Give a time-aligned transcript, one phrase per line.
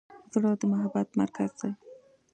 [0.33, 1.71] زړه د محبت مرکز دی.